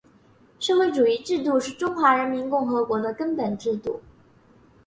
[0.59, 4.01] 社会主义制度是中华人民共和国的根本制度